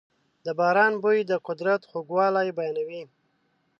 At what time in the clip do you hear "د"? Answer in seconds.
0.45-0.47, 1.29-1.33